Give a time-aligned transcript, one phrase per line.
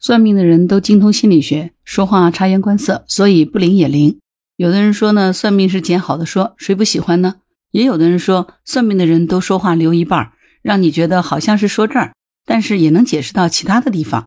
[0.00, 4.18] 算命的人都精通心理学，说话察言观色，所以不灵也灵。
[4.56, 7.36] 有的人说呢，算命是捡好的说，谁不喜欢呢？
[7.70, 10.32] 也有的人说，算命的人都说话留一半，
[10.62, 12.14] 让你觉得好像是说这儿，
[12.46, 14.26] 但是也能解释到其他的地方。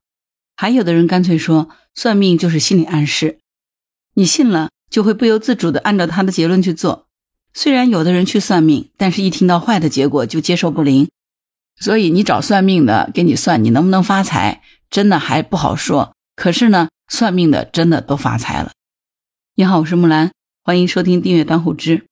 [0.56, 3.40] 还有的人干脆说，算命就是心理暗示，
[4.14, 7.08] 你信了就会不由自主的按照他的结论去做。
[7.52, 11.10] 虽然有的人去算命，但是一听到坏的结果就接受不灵。
[11.80, 14.62] 所以你找算命的给你算，你能不能发财？
[14.94, 18.74] 真的还不好说，可是呢，算命的真的都发财了。
[19.56, 20.32] 你好，我是木兰，
[20.64, 22.06] 欢迎收听订阅当户知。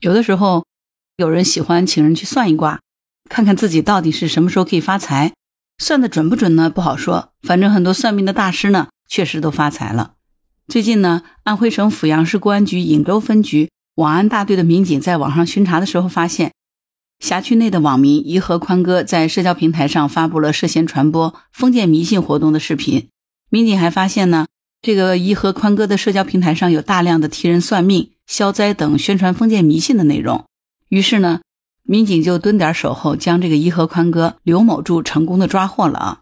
[0.00, 0.66] 有的时候，
[1.16, 2.80] 有人喜欢请人去算一卦，
[3.30, 5.32] 看看自己到底是什么时候可以发财。
[5.78, 6.68] 算的准不准呢？
[6.68, 7.32] 不好说。
[7.40, 10.16] 反正很多算命的大师呢，确实都发财了。
[10.68, 16.52] 最近呢，安徽省阜阳市公安局颍州分局网安大队的民警在网上巡查的时候发现。
[17.18, 23.08] 辖区内的网民颐和宽哥在社交平台上发布了涉嫌传播封建迷信活动的视频。
[23.50, 24.46] 民警还发现呢，
[24.82, 30.44] 这个颐和宽哥的社交平台上有大量的替人算命、消灾等宣传封建迷信的内容。
[30.88, 31.40] 于是呢，
[31.82, 36.20] 民警就蹲点守候，将这个颐和宽哥刘某柱成功的抓获了啊。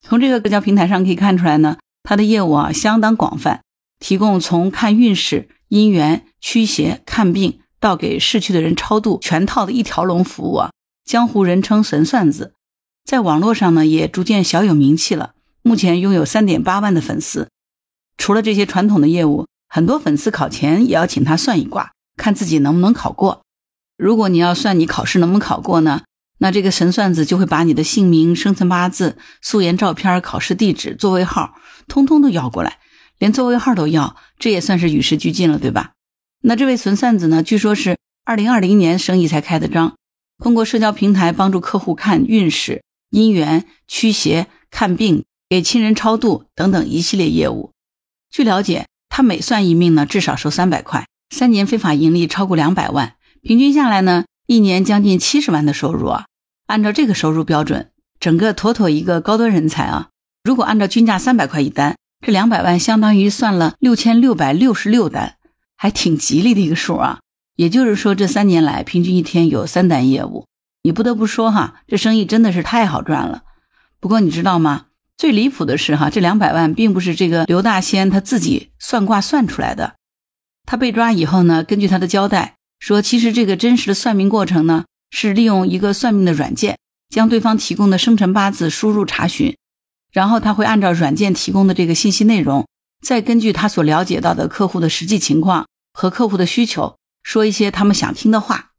[0.00, 3.62] 从这个社交平台上可以看出来呢，他的业务啊相当广泛，
[4.00, 7.60] 提供从看运势、姻缘、驱邪、看病。
[7.82, 10.70] 到给逝去的人超度全套的一条龙服务啊，
[11.04, 12.54] 江湖人称神算子，
[13.04, 15.32] 在网络上呢也逐渐小有名气了。
[15.62, 17.48] 目前拥有三点八万的粉丝。
[18.16, 23.42] 除了这些传统的业务，很多粉丝考前也要请他算一卦，看自己能不能考过。
[23.98, 26.02] 如果你要算你考试能不能考过呢，
[26.38, 31.56] 那这个神算子就会把你的姓名、生辰八字、素颜照片、考试地址、座位号，
[31.88, 32.78] 通通都要过来，
[33.18, 35.94] 连座位号都要，这也算是与时俱进了，对吧？
[36.44, 37.40] 那这位存算子呢？
[37.42, 39.94] 据说是二零二零年生意才开的张，
[40.42, 47.70] 通过社交平台帮助客户看运势、姻缘、驱邪、看病、给亲人超度等等一系列业务。
[48.28, 56.26] 据了解，他每算一命呢，至少收三百块，三年非法盈利超过两百万，平均下来呢，一年将近七十万的收入啊！
[56.66, 60.08] 按照这个收入标准，整个妥妥一个高端人才啊！
[60.42, 65.36] 如果按照均价三百块一单，这两百万相当于算了六千六百六十六单。
[65.82, 67.18] 还挺吉利的一个数啊，
[67.56, 70.46] 也就是说这三年来平均一天有三单业务，
[70.84, 73.42] 你不得不说哈，这生意真的是太好赚了。
[73.98, 74.86] 不过你知道吗？
[75.16, 79.96] 最离谱的是哈，这两百万并不是这个刘大仙他自己算卦算出来的。
[80.64, 86.78] 他被抓以后呢，根据他的交代说，其实这个真实的算命过程呢，是利用一个算命的软件，
[87.12, 89.56] 将对方提供的生辰八字输入查询，
[90.12, 92.68] 然后他会按照软件提供的这个信息内容，
[93.04, 95.66] 再根据他所了解到的客户的实际情况。
[95.92, 98.72] 和客户的需求说一些他们想听的话，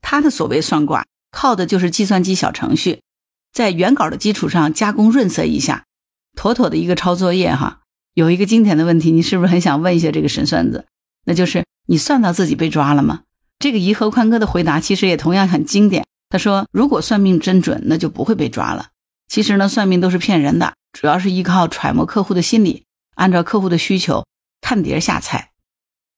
[0.00, 3.02] 他的所谓算卦靠的就是计算机小程序，
[3.52, 5.84] 在原稿的基础上加工润色一下，
[6.36, 7.80] 妥妥的一个抄作业哈。
[8.14, 10.86] 有一个经典的问题，你是不是很想问一下这个神算子？
[11.24, 13.22] 那就是你算到自己被抓了吗？
[13.58, 16.06] 这个颐和宽哥的回答其实也同样很经典。
[16.28, 18.88] 他说，如果算命真准，那就不会被抓了。
[19.28, 24.24] 其实呢，算命都是骗人的，主要是依靠揣摩客户的心理，按照客户的需求
[24.60, 25.49] 看碟下菜。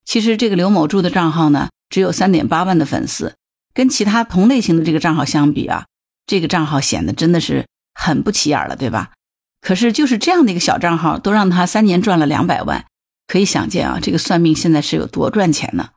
[0.05, 3.35] 其实这个刘某柱的账号呢，只有三点八万的粉丝，
[3.73, 5.87] 跟其他同类型的这个账号相比啊，
[6.27, 9.13] 这个账号显得真的是很不起眼了，对吧？
[9.61, 12.85] 可是就是这样的一个小账号，都让他三年赚了两百万，
[13.29, 15.91] 可以想见啊，这个算命现在是有多赚钱呢？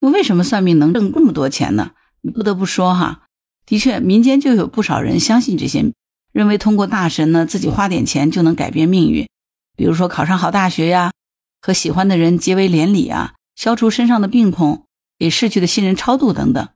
[0.00, 1.92] 那为什么算命能挣这么多钱呢？
[2.20, 3.22] 你不得不说哈，
[3.64, 5.92] 的确，民间就有不少人相信这些，
[6.32, 9.26] 认为通过大神呢，自己花点钱就能改变命运，
[9.76, 11.10] 比如说考上好大学呀。
[11.62, 14.86] 和喜欢的人结为连理啊，消除身上的病痛，
[15.16, 16.68] 给逝去的亲人超度等等。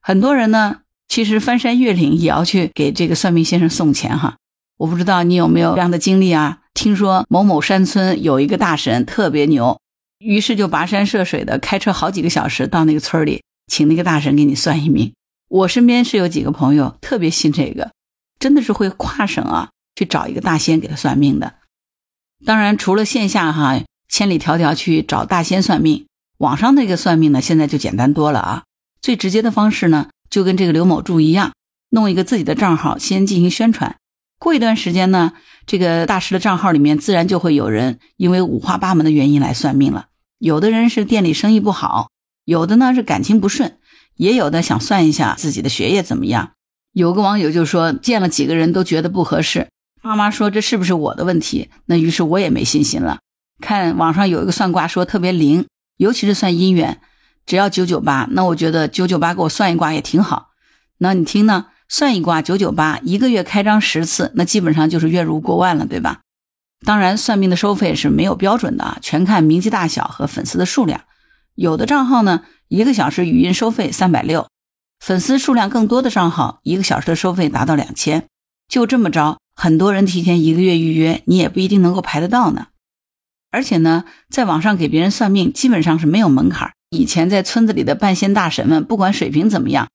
[0.00, 4.36] 很多人呢，其实翻山越岭也要去给这个算命先生送钱哈。
[4.78, 6.62] 我不知道你有没有这样的经历啊？
[6.72, 9.78] 听说某某山村有一个大神特别牛，
[10.18, 15.12] 于是就跋山涉水的开车好几个小时到那个村里，请那个大神给你算一命。
[15.48, 17.92] 我身边是有几个朋友特别信这个，
[18.38, 21.54] 真的是会跨省啊去找一个大仙给他算命的。
[22.46, 23.80] 当然，除了线下哈。
[24.08, 26.06] 千里迢迢去找大仙算命，
[26.38, 28.62] 网上那个算命呢，现在就简单多了啊。
[29.00, 31.52] 最直接的方式呢，就跟这个刘某柱一样，
[31.90, 33.96] 弄一个自己的账号，先进行宣传。
[34.38, 35.32] 过一段时间呢，
[35.66, 40.06] 这个大师的账号里面自然就会有人因为五花八门的原因来算命了。
[40.38, 42.10] 有的人是店里生意不好，
[42.44, 43.78] 有的呢是感情不顺，
[44.16, 46.52] 也有的想算一下自己的学业怎么样。
[46.92, 49.68] 有个网友就说，见了几个人都觉得不合适。
[50.02, 51.70] 妈妈说这是不是我的问题？
[51.86, 53.20] 那于是我也没信心了。
[53.60, 55.66] 看网上有一个算卦说特别灵，
[55.96, 57.00] 尤其是算姻缘，
[57.46, 58.28] 只要九九八。
[58.32, 60.50] 那我觉得九九八给我算一卦也挺好。
[60.98, 61.66] 那你听呢？
[61.86, 66.20] 算一卦九九八，一个月开张十次，那基本上就是月入过万了，对吧？
[66.84, 71.02] 当然，算命的收费是没有标准的，全看名气大小和粉丝的数量。
[71.54, 74.48] 有的账号呢，一个小时语音收费三百六，
[74.98, 78.24] 粉丝数量更多的账号，一个小时的收费达到两千。
[78.66, 82.68] 就这么着，很多人提前一个月预约，你也不一定能够排得到呢。
[83.54, 86.72] 而且呢，在网上给别人算命，基本上是没有门槛。
[86.90, 89.86] 以前在村子里的半仙大神们，不管水平怎么样，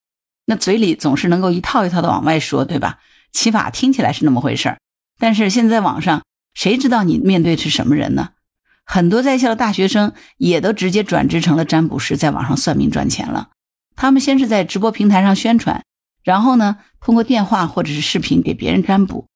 [0.46, 3.00] 那嘴里总是能够一套一套的往外说，对吧？
[3.34, 4.78] 起码听起来是那么回事儿。
[5.20, 6.24] 但是现在网上，
[6.54, 8.30] 谁知道你面对是什么人呢？
[8.86, 13.50] 很多在校的大学生也都直接转职成了占卜师，在网上算命赚钱了。
[13.98, 15.84] 他们先是在直播平台上宣传，
[16.24, 19.28] 然后呢，通过电话或者是视频给别人占卜，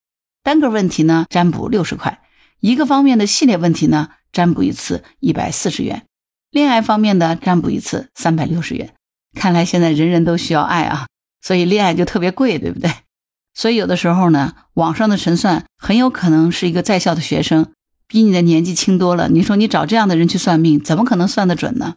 [0.43, 2.21] 单个问题呢占卜六十块。
[2.63, 6.03] 一个方面的系列问题呢，占卜一次一百四十元；
[6.49, 8.93] 恋爱方面的占卜一次三百六十元。
[9.35, 11.07] 看来现在人人都需要爱啊，
[11.41, 12.89] 所以恋爱就特别贵，对不对？
[13.53, 17.67] 所以有的时候呢，网上的神算很有可能是一个在校的学生，
[18.07, 19.27] 比你的年纪轻多了。
[19.27, 21.95] 你说你找这样的人去算命，怎么可能算得准呢？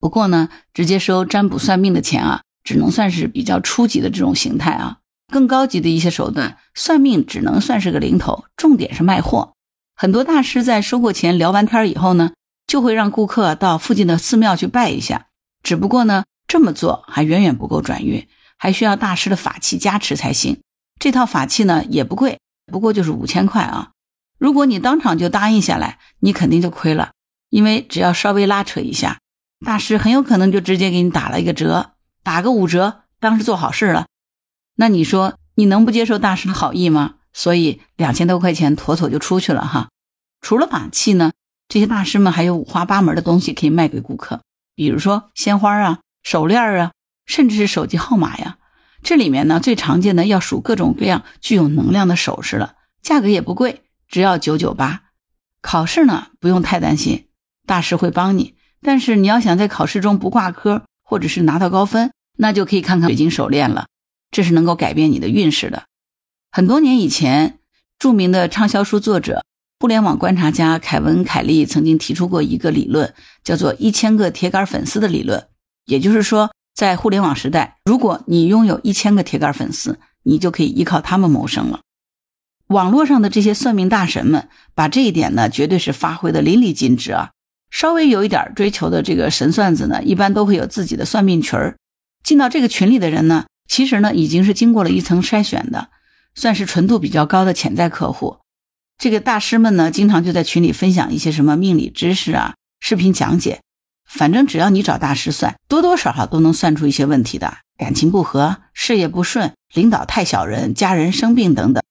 [0.00, 5.00] 不过呢，直接收占卜算命的钱啊，只能算是比较初级的这种形态啊。
[5.30, 9.52] 更高级的一些手段，算命只能算是个零头，重点是卖货。
[10.00, 12.30] 很多大师在收货前聊完天以后呢，
[12.68, 15.26] 就会让顾客到附近的寺庙去拜一下。
[15.64, 20.60] 只不过呢，这么做还远远不够转运，还需要大师的法器加持才行。
[21.00, 22.38] 这套法器呢也不贵，
[22.70, 23.90] 不过就是五千块啊。
[24.38, 27.10] 如果你当场就答应下来，你肯定就亏了，
[27.50, 29.18] 因为只要稍微拉扯一下，
[29.66, 34.06] 大师很有可能就直接给你打了一个折，打个五折，当是做好事了。
[34.76, 37.16] 那你说你能不接受大师的好意吗？
[37.38, 39.90] 所以两千多块钱妥妥就出去了哈。
[40.40, 41.30] 除了法器呢，
[41.68, 44.40] 这些大师们还有五花八门的东西可以卖给顾客，
[44.74, 46.90] 比如说鲜花啊、手链啊，
[47.26, 48.58] 甚至是手机号码呀。
[49.04, 55.02] 这里面呢最常见的要数各种各样具有能量的首饰了，价格也不贵，只要九九八。
[55.62, 57.28] 考试呢不用太担心，
[57.66, 58.56] 大师会帮你。
[58.82, 63.86] 但是你要想在考试中不挂科或者是拿到高分，那就可以看看水晶手链了，
[64.32, 65.84] 这是能够改变你的运势的。
[66.50, 67.58] 很多年以前，
[67.98, 69.44] 著名的畅销书作者、
[69.78, 73.12] 互联网观察家凯文·凯利曾经提出过一个理论，
[73.44, 75.46] 叫做“一千个铁杆粉丝”的理论。
[75.84, 81.80] 也就是说，在互联网时代，如果你拥有一千个铁杆粉丝，你就可以依靠他们谋生了。
[82.68, 87.30] 网络上的这些算命大神们，把这一点呢，绝对是发挥的淋漓尽致啊！
[87.70, 91.76] 稍微有一点追求的这个神算子呢，一般都会有自己的算命群儿。
[92.24, 95.90] 进到这个群里的人呢，其实呢，已经是经过了一层筛选的。
[96.38, 98.38] 算是纯度比较高的潜在客户，
[98.96, 103.60] 这个大师们呢，经常就在群里分享一些什么命理知识啊，视频讲解。
[104.08, 107.58] 反正只要你找大师算，多多少少都能算出一些问题的。
[107.76, 111.82] 感情不和、事业不顺、领导太小人、家人生病等等。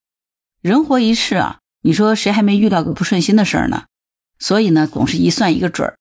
[0.62, 3.84] 人活一世啊，你说谁还没遇到个不顺心的事儿呢？
[4.40, 5.98] 所以呢，总是一算一个准儿。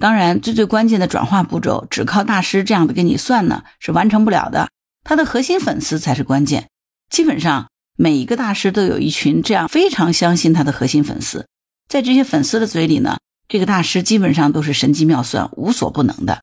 [0.00, 4.70] 当然，最最关键的转化步骤，只靠大师这样的给你算呢，是完成不了的。
[5.04, 6.68] 他的核心粉丝才是关键。
[7.08, 7.68] 基本上。
[7.96, 11.46] 每一个大师都有一群这样非常相信他的核心粉丝，
[11.88, 16.42] 在这些粉丝的嘴里呢，这个大师基本上都是神机妙算、无所不能的。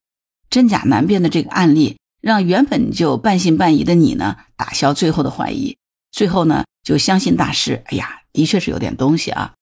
[0.50, 5.78] 真假难辨的这个案例，让原本就半信半疑的你呢，打消最后的怀疑，
[6.12, 7.84] 最后呢就相信大师。
[7.88, 9.54] 哎呀，的确是有点东西啊！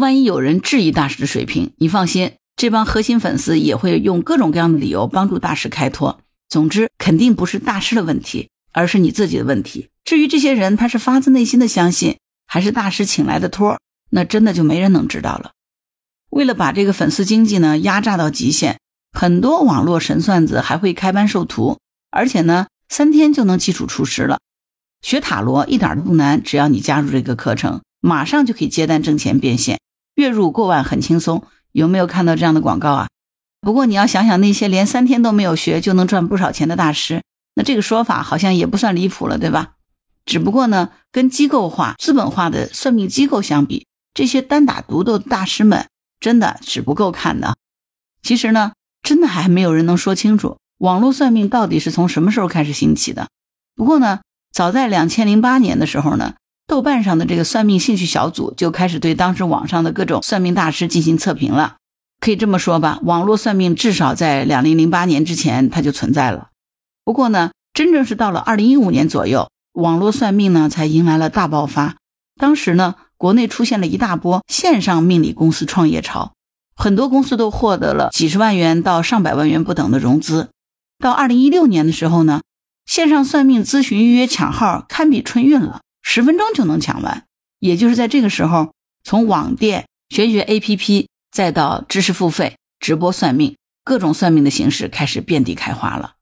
[0.00, 6.20] 万一有人质疑大师的水平，你放心，这帮核心粉丝也会用各种各样的理由帮助大师开脱。
[6.48, 9.88] 总之，肯定不是大师的问题，而是你自己的问题。
[10.04, 15.52] 至于这些人，他是发自内心的相信，还是大师请来的托，那真的就没人能知道了。
[16.28, 18.78] 为了把这个粉丝经济呢压榨到极限，
[19.12, 21.78] 很多网络神算子还会开班授徒，
[22.10, 24.40] 而且呢三天就能基础出师了。
[25.00, 29.78] 学塔罗一点都不难，只要你加入这个课程，马上就可以接单挣钱变现，
[30.16, 31.46] 月入过万很轻松。
[31.72, 33.08] 有没有看到这样的广告啊？
[33.60, 37.22] 不过你要想想那些连三天都没有学就能赚不少钱的大师，
[37.54, 39.72] 那这个说法好像也不算离谱了，对吧？
[40.26, 45.86] 只不过呢，跟机构化、资本化的算命机构相比，这些单打独斗的大师们
[46.18, 47.56] 真的是不够看的。
[48.22, 53.28] 其实呢，真的还没有人能说清楚网络算命到底是从什么时候开始兴起的。
[53.76, 54.20] 不过呢，
[54.50, 56.34] 早在两千零八年的时候呢，
[56.66, 61.76] 豆瓣上的这个算命兴趣小组就开始对当时网上的各种算命大师进行测评了。
[62.20, 66.48] 可以这么说吧，网络算命至少在两零零八年之前它就存在了。
[67.04, 69.50] 不过呢，真正是到了二零一五年左右。
[69.72, 71.96] 网络算命呢，才迎来了大爆发。
[72.36, 76.32] 当时呢，国内出现了一大波线上命理公司创业潮，
[76.76, 80.50] 很多公司都获得了几十万元到上百万元不等的融资。
[80.98, 82.42] 到二零一六年的时候呢，
[82.86, 87.24] 线上算命咨询预约抢号堪比春运了，十分钟就能抢完。
[87.58, 96.12] 也就是在这个时候，从网店、玄学 APP 再到知识付费、直播算命，各种算命的形式开始遍地开花了。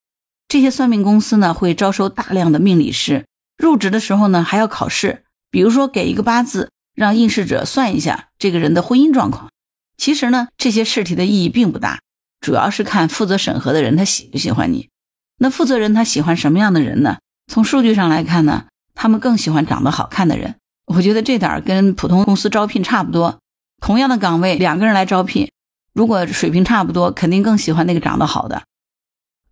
[0.52, 3.24] 这些算命公司呢，会招收大量的命理师，
[3.56, 5.24] 入职的时候呢，还要考试。
[5.50, 9.48] 比如说，给一个八字，让应试者算一下这个人的婚姻状况。
[9.96, 12.00] 其实呢，这些试题的意义并不大，
[12.42, 14.90] 主要是看负责审核的人他喜不喜欢你。
[15.38, 17.16] 那负责人他喜欢什么样的人呢？
[17.50, 20.56] 从数据上来看呢，他们更喜欢长得好看的人。
[20.84, 23.38] 我觉得这点跟普通公司招聘差不多。
[23.80, 25.50] 同样的岗位，两个人来招聘，
[25.94, 28.64] 如果水平差不多，肯定更喜欢那个长得好的。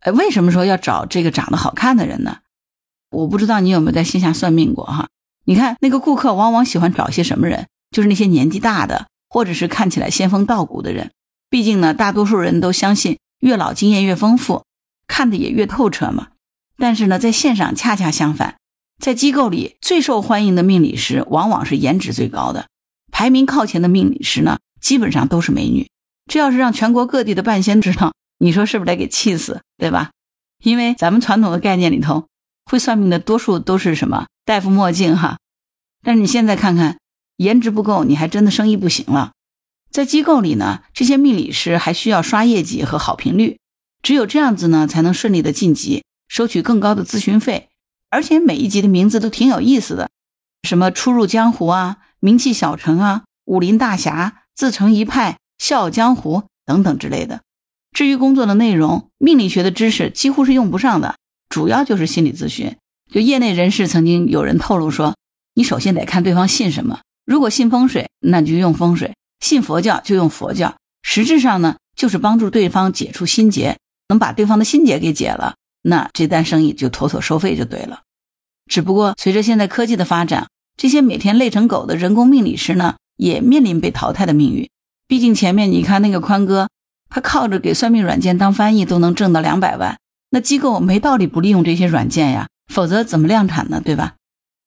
[0.00, 2.38] 哎，为什么说要找这个长得好看的人呢？
[3.10, 5.08] 我不知道你有没有在线下算命过哈？
[5.44, 7.66] 你看那个顾客往往喜欢找些什么人？
[7.90, 11.10] 就是那些年纪大的，或者是看起来仙风道骨的人。
[11.48, 14.64] 毕竟呢，大多数人都相信越老经验越丰富，
[15.08, 16.28] 看的也越透彻嘛。
[16.78, 18.56] 但是呢，在线上恰恰相反，
[19.02, 22.68] 在机构里最受欢迎的命理师往往是颜值最高的，
[23.10, 25.88] 排名靠前的命理师呢，基本上都是美女。
[26.26, 30.10] 这要是让全国各地的半仙知道，你说是不是得给气死，对吧？
[30.64, 32.26] 因为咱们传统的概念里头，
[32.64, 35.38] 会算命的多数都是什么戴副墨镜哈。
[36.02, 36.98] 但是你现在看看，
[37.36, 39.32] 颜值不够，你还真的生意不行了。
[39.90, 43.58] 在机构里呢，这些命理师还需要刷业绩和好评率，
[44.02, 47.68] 只有这样子呢，才能顺利的晋级，收取更高的咨询费。
[48.08, 50.08] 而且每一集的名字都挺有意思的，
[50.62, 57.42] 什么初入江湖啊，名气小城啊，武林大侠，自成一派，笑傲江湖等等之类的。
[57.92, 61.16] 至于工作的内容，命理学的知识几乎是用不上的，
[61.48, 62.76] 主要就是心理咨询。
[63.12, 65.16] 就业内人士曾经有人透露说，
[65.54, 70.76] 你首先得看对方信什么，如果信风水，那就用风水；信佛教就用佛教。
[71.02, 73.76] 实质上呢，就是帮助对方解除心结，
[74.08, 78.02] 能把对方的心结给解了，那这单生意就妥妥收费就对了。
[78.70, 84.68] 只不过随着现在科技的发展，这些每天累成狗的人工命理师呢，也面临被淘汰的命运。
[85.08, 86.68] 毕竟前面你看那个宽哥。
[87.10, 89.98] 他靠着给算命软件当翻译都能挣到两百万，
[90.30, 93.82] 那机构没道理不利用这些软件呀，否则怎么量产呢？
[93.84, 94.14] 对吧？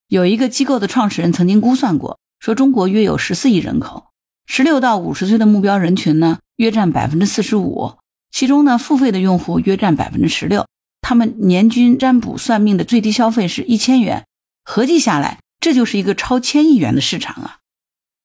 [0.09, 4.07] 有一个机构的创始人曾经估算过，说中国约有十四亿人口，
[4.45, 7.93] 十六到五十岁的目标人群呢，约占百分之四十五，
[8.29, 10.67] 其中呢，付费的用户约占百分之十六，
[11.01, 14.25] 他们年均占卜算命的最低消费是一千元，
[14.65, 17.57] 合计下来，这就是一个超千亿元的市场啊！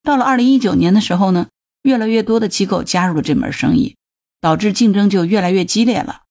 [0.02, 1.46] 到了二零一九年的时候呢，
[1.82, 3.94] 越来越多的机构加入了这门生意。
[4.40, 6.22] 导致竞争就越来越激烈了。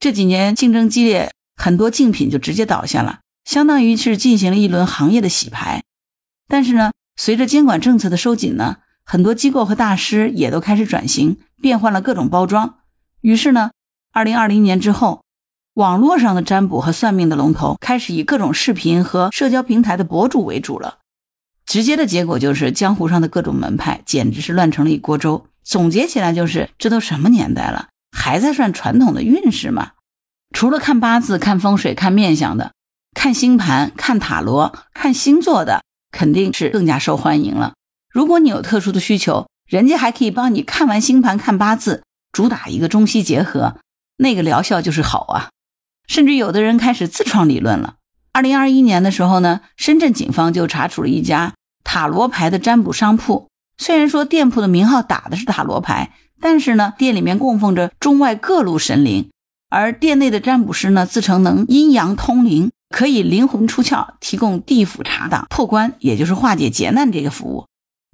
[0.00, 5.82] 这几年竞争激烈，很多竞品就直接倒下了，相当于是进行了一轮行业的洗牌。
[6.48, 12.80] 但是呢，随着监管政策的收紧呢，很多机构和大师也都开始转型，变换了各种包装。
[13.22, 13.70] 于是呢，
[14.12, 15.22] 二零二零年之后，
[15.74, 20.98] 网络上的占卜和算命的龙头开始以各种视频和社交平台的博主为主了。
[21.64, 25.46] 直接的结果就是江湖上的各种门派简直是乱成了一锅粥。
[25.64, 29.92] 总结起来就是，这都什么年代了，还在算传统的运势吗？
[30.52, 32.72] 除了看八字、看风水、看面相的，
[33.14, 37.74] 看星盘、看塔罗、看星座的，肯定是更加受欢迎了。
[38.12, 43.78] 如果你有特殊的需求，人家还可以帮你看完星盘、看八字，主打一个中西结合，
[44.18, 45.48] 那个疗效就是好啊。
[46.06, 47.94] 甚至有的人开始自创理论了。
[48.32, 53.48] 二零二一年的时候呢，深圳警方就查处了一家塔罗牌的占卜商铺。
[53.76, 59.30] 虽然说店铺的名号打的是塔罗牌，但是呢，店里面供奉着中外各路神灵，
[59.68, 67.66] 而店内的占卜师呢，自称能阴阳通灵，可以灵魂出窍，提供地府查档破关，也就是化解劫难这个服务。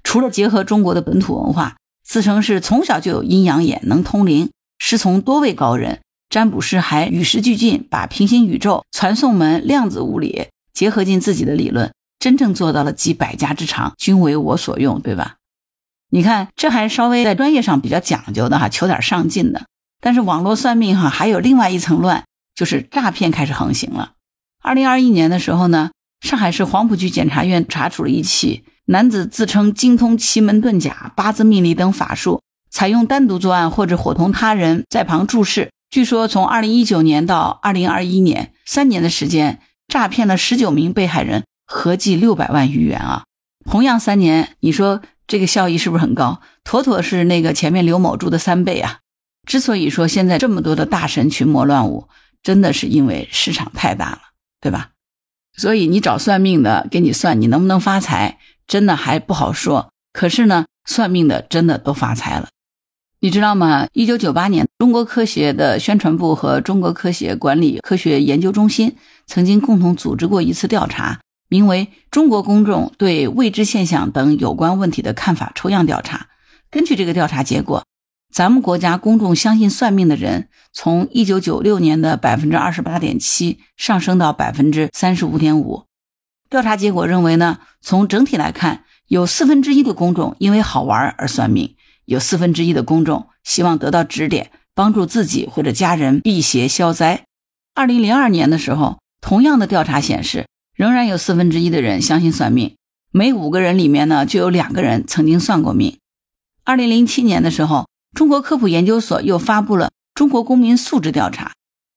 [0.03, 4.49] 除了结合中国的本土文化，自称是从小就有阴阳眼，能通灵，
[4.79, 5.99] 师从多位高人。
[6.29, 15.35] 占卜师还与时俱进，把平行宇宙、传送门、量子物理结合进自己的理论，真正做到了集百家之长，均为我所用，对吧？
[16.13, 19.63] 你看，这还稍微在专业上比较讲究的哈，求点上进的。
[20.01, 24.11] 但是网络算命哈，还有另外一层乱，就是诈骗开始横行了。
[24.61, 35.71] 二零二一年的时候呢，上海市黄浦区检察院查处了一起男子自称精通奇门遁甲、八字命理等法术，采用单独作案或者伙同他人在旁注视。
[35.89, 43.23] 据说从二零一九年到二零二一年三年的时间，诈骗了十九名被害人，合计六百万余元啊！
[43.63, 45.01] 同样三年，你说？
[45.31, 46.41] 这个效益是不是很高？
[46.65, 48.99] 妥妥是那个前面刘某柱的三倍啊！
[49.47, 52.09] 之所以说现在这么多的大神群魔乱舞，
[52.43, 54.19] 真的是因为市场太大了，
[54.59, 54.89] 对吧？
[55.55, 59.93] 所以你找算命的给你算，你能不能发财，真的还不好说。
[60.11, 62.49] 可是呢，算命的真的都发财了。
[63.21, 63.87] 你知道吗？
[63.93, 76.17] 一九九八年，中国科协的宣传部和中国科协管理科学研究中心曾经共同组织过一次调查，名为《中国公众对未知现象等有关问题的看法抽样调查》。
[76.69, 77.83] 根据这个调查结果，
[78.33, 85.83] 咱们国家公众相信算命的人从一九九六年的百分之二十八点七上升到百分之三十五点五。
[86.49, 91.75] 调查结果认为呢，从整体来看，有四分之一的公众因为好玩而算命。
[92.05, 97.25] 有四分之一的公众希望得到指点，帮助自己或者家人辟邪消灾。
[97.75, 102.75] 二零零二年的时候，同样的调查显示，仍然有四分之一的人相信算命，
[103.11, 105.97] 每五个人里面呢就有两个人曾经算过命。
[106.63, 111.45] 二零零七年的时候，中国科普研究所又发布了《中国公民素质调查》，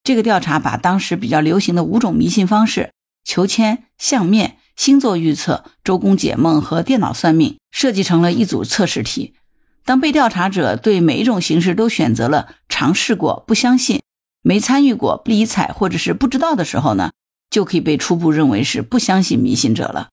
[0.03, 2.91] 这个调查把当时比较流行的五种迷信方式——
[3.23, 9.35] 求签、相面、星座预测、周公解梦和电脑算命——设计成了一组测试题。
[9.83, 14.01] 当被调查者对每一种形式都选择了尝试过、不相信、
[14.41, 17.11] 没参与过、不理睬或者是不知道的时候呢，
[17.55, 20.09] 就可以被初步认为是不相信迷信者了。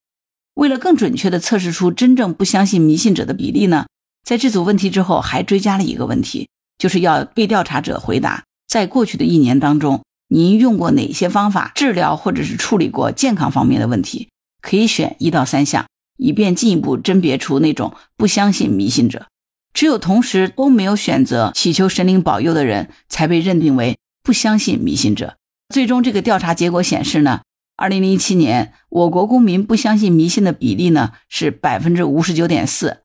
[0.54, 3.86] 为了更准确地测试出真正不相信迷信者的比例呢，
[4.22, 14.28] 在这组问题之后还追加了一个问题，就是要被调查者回答，在过去的一年当中，您用过哪些方法治疗或者是处理过健康方面的问题？
[14.60, 15.86] 可以选一到三项，
[16.18, 19.26] 以便进一步甄别出那种不相信迷信者。
[19.74, 25.34] 只有同时都没有选择祈求神灵保佑的人，才被认定为不相信迷信者。
[25.72, 27.40] 最终，这个调查结果显示呢，
[27.76, 32.98] 二零零七年我国公民不相信迷信的比例呢是百分之五十九点四，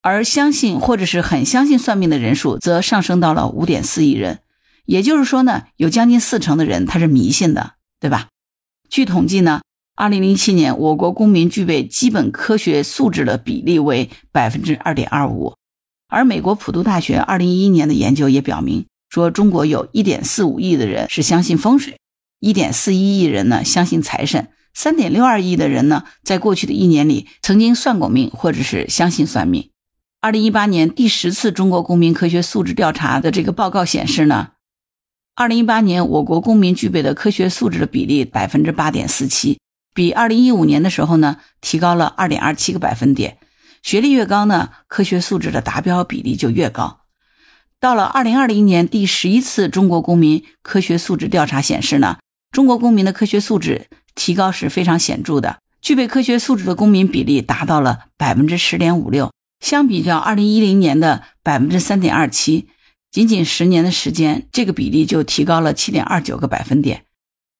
[0.00, 4.38] 而相信或者是很相信算命的人数则上升到了五点四亿人。
[4.86, 8.28] 也就是说呢，有将近四成的人他是迷信的，对吧？
[8.88, 9.60] 据统计呢，
[9.94, 15.54] 二零零七年我国公民具备基本科学素质的比例为百分之二点二五。
[16.08, 21.98] 而美国普渡大学二零一一年的研究也表明，说中国有一点四五亿的人是相信风水，
[22.40, 29.70] 一点四一亿人呢相信财神，三点六二亿的人呢在过去的一年里曾经算过命或者是相信算命。
[30.20, 34.48] 二零一八年第十次中国公民科学素质调查的这个报告显示呢，
[35.34, 39.60] 二零一八年我国公民具备的科学素质的比例百分之八点四七，
[39.94, 43.38] 比二零一五年的时候呢提高了二点二七个百分点。
[43.82, 46.97] 学历越高呢，科学素质的达标比例就越高。
[47.80, 52.18] 到了二零二零年第十一次中国公民科学素质调查显示呢，
[52.50, 53.86] 中国公民的科学素质
[54.16, 62.66] 提高是非常显著的，具备科学素质的公民比例达到了百分之十点五六，相比较二零一零年的百分之三点二七，
[63.12, 67.04] 仅仅十年的时间，这个比例就提高了七点二九个百分点。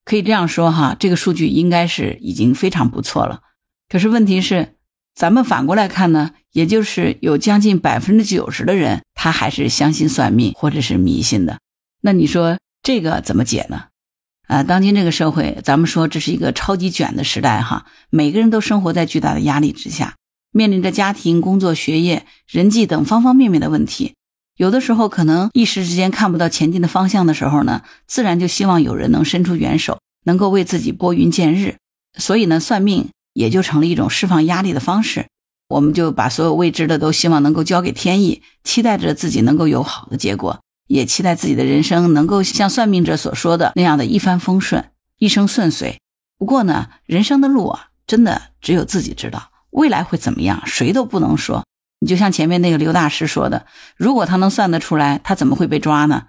[0.04, 3.42] 可以这样说哈，这个数据应该是已经非常不错了。
[3.88, 4.77] 可是问题是。
[5.18, 11.58] 咱们反过来看呢，也就是有将近百分之九十的人，他还是相信算命或者是迷信的。
[12.00, 13.86] 那你说这个怎么解呢？
[14.46, 20.14] 啊，当今这个社会，咱们说这是一个超级卷的时代哈，每个人都生活在巨大的压力之下，
[20.52, 24.14] 面临着家庭、工作、学业、人际等方方面面的问题。
[24.56, 31.74] 有的时候可能一时之间看不到前进的方向的时候呢，自然就希望有人能伸出援手，能够为自己拨云见日。
[32.16, 33.08] 所以呢，算命。
[33.38, 35.28] 也就成了一种释放压力的方式，
[35.68, 46.00] 我们就把所有未知的都希望能够交给天意，期待着自己能够有好的结果，也期待自己的人生能够像算命者所说的那样的一帆风顺，一生顺遂。
[46.36, 51.64] 不过呢，人生的路啊，真的只有自己知道，未来会怎么样，谁都不能说。
[52.00, 56.24] 你就像前面那个刘大师说的，如果他能算得出来，他怎么会被抓呢？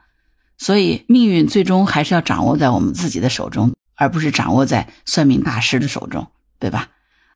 [0.60, 6.28] 所以命运最终还是要掌握在我们自己的手中，而不是掌握在算命大师的手中，
[6.60, 6.90] 对吧？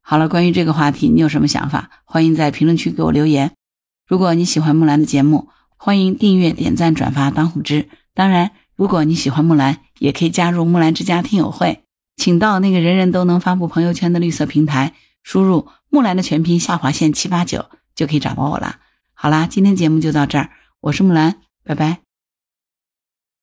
[0.06, 1.90] 好了，关于这个话题，你有什么想法？
[2.04, 3.52] 欢迎在评论区给我留言。
[4.06, 7.88] 如果你喜欢木兰的节目，欢迎订阅、点赞、转发、当虎之。
[8.14, 11.84] 当然，如果你喜欢木兰，也可以加入木兰之家听友会，
[12.18, 18.76] 请到那个人人都能发布朋友圈的绿色平台，输入木兰的全拼下划线七八九，就可以找到我了。
[19.14, 20.50] 好啦，今天节目就到这儿，
[20.82, 22.03] 我是木兰，拜拜。